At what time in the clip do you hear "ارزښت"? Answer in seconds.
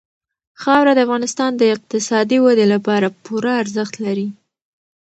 3.61-3.93